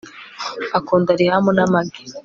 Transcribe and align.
akunda 0.77 1.11
rihamu 1.19 1.51
n'amagi 1.57 2.01